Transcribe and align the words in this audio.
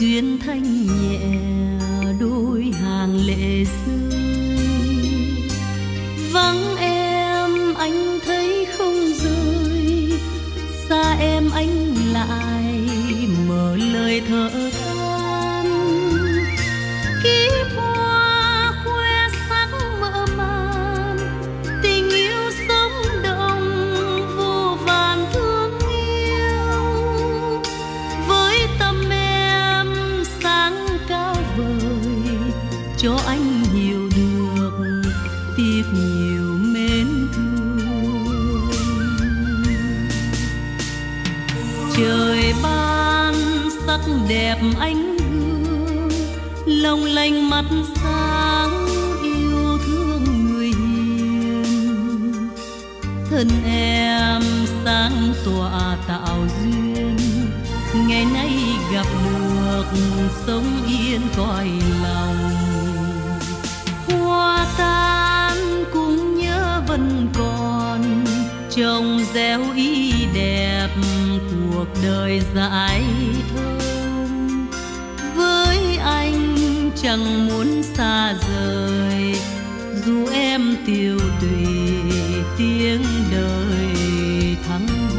duyên 0.00 0.38
thanh 0.38 0.86
nhẹ 0.86 1.18
đôi 2.20 2.72
hàng 2.82 3.16
lệ 3.26 3.64
rơi 3.64 4.25
sắc 43.96 44.10
đẹp 44.28 44.56
ánh 44.80 45.16
gương 45.16 46.10
lòng 46.66 47.04
lanh 47.04 47.50
mắt 47.50 47.64
sáng 48.02 48.86
yêu 49.22 49.78
thương 49.86 50.24
người 50.44 50.66
hiền. 50.66 52.32
Thân 53.30 53.48
em 53.66 54.42
sáng 54.84 55.32
tỏa 55.44 55.96
tạo 56.08 56.38
duyên, 56.62 57.16
ngày 58.08 58.26
nay 58.34 58.50
gặp 58.92 59.06
được 59.54 59.86
sống 60.46 60.82
yên 60.88 61.20
cõi 61.36 61.68
lòng. 62.02 62.36
Hoa 64.08 64.66
tan 64.78 65.15
gieo 69.34 69.60
ý 69.76 70.12
đẹp 70.34 70.88
cuộc 71.50 71.86
đời 72.02 72.42
dại 72.54 73.02
thơm. 73.54 74.68
Với 75.36 75.96
anh 75.96 76.56
chẳng 77.02 77.46
muốn 77.46 77.82
xa 77.82 78.34
rời, 78.48 79.34
dù 80.06 80.26
em 80.32 80.76
tiêu 80.86 81.18
tùy 81.40 81.66
tiếng 82.58 83.02
đời 83.32 84.56
thắng 84.68 85.15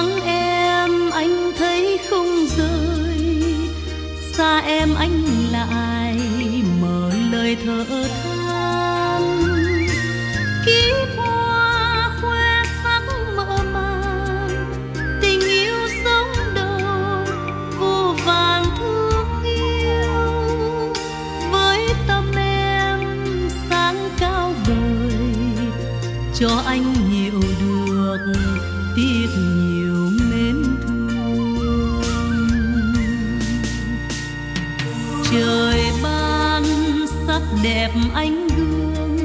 vắng 0.00 0.20
em, 0.24 1.10
anh 1.10 1.52
thấy 1.58 1.98
không 2.10 2.46
rơi. 2.56 3.56
Xa 4.32 4.58
em, 4.58 4.94
anh 4.94 5.24
lại 5.52 6.16
mở 6.80 7.12
lời 7.32 7.56
thở 7.64 7.84
than. 8.24 9.42
Ký 10.66 10.92
hoa 11.16 12.10
khoe 12.20 12.62
sắc 12.84 13.02
mơ 13.36 13.58
màng, 13.72 14.72
tình 15.22 15.40
yêu 15.40 15.76
sống 16.04 16.54
đầu, 16.54 17.24
vô 17.78 18.14
vàn 18.24 18.64
thương 18.78 19.42
yêu. 19.44 20.92
Với 21.50 21.88
tâm 22.08 22.32
em 22.36 23.00
sáng 23.70 24.08
cao 24.18 24.54
vời, 24.66 25.14
cho 26.34 26.62
anh 26.66 26.94
hiểu 26.94 27.40
được 27.60 28.34
tiếc 28.96 29.28
nhiều. 29.36 29.79
Đẹp 37.62 37.90
ánh 38.14 38.48
gương, 38.56 39.18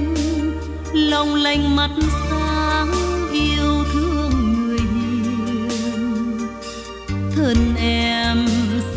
lòng 0.94 1.36
lành 1.36 1.76
mắt 1.76 1.90
sáng 2.30 2.92
yêu 3.34 3.84
thương 3.94 4.32
người 4.54 4.80
hiền 4.80 5.68
thân 7.36 7.76
em 7.78 8.48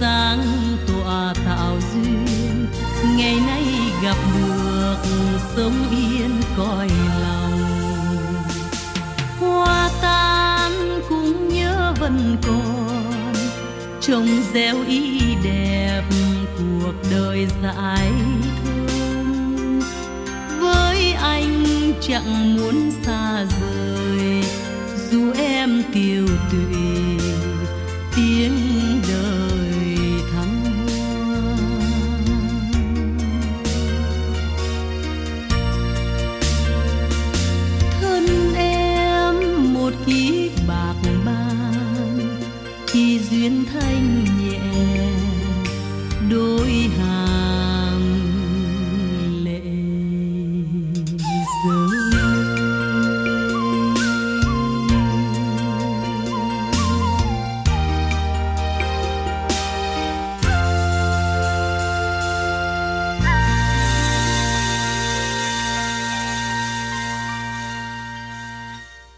sáng 0.01 0.43
tỏa 0.87 1.35
tạo 1.47 1.79
duyên, 1.93 2.67
ngày 3.17 3.37
nay 3.47 3.65
gặp 4.03 4.17
được 4.39 4.97
sống 5.57 5.87
yên 5.91 6.31
cõi 6.57 6.91
lòng 7.23 7.61
hoa 9.41 9.91
tan 10.03 10.73
cũng 11.09 11.49
nhớ 11.49 11.95
vẫn 12.01 12.37
còn, 12.47 13.35
trông 14.01 14.29
gieo 14.53 14.77
ý 14.87 15.21
đẹp 15.45 16.03
cuộc 16.59 16.95
đời 17.11 17.47
dài. 17.63 18.13
Chẳng 22.01 22.57
muốn 22.57 22.91
xa 23.03 23.45
rời. 23.61 24.43
Dù 25.11 25.33
em 25.33 25.83
tiêu 25.93 26.27
tụy, 26.51 26.77
tiếng 28.17 28.57
đời 29.09 29.97
thăng 30.33 30.63
hoa. 30.89 31.57
Thân 38.01 38.55
em 38.55 39.35
một 39.75 39.93
ký 40.07 40.51
bạc 40.69 40.95
ban 41.25 42.39
khi 42.87 43.21
duyên 43.31 43.65
thanh 43.73 44.25
nhẹ 44.41 44.61